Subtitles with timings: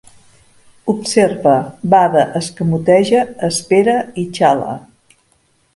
[0.93, 1.53] Observa,
[1.95, 4.73] bada, escamoteja, espera i xala.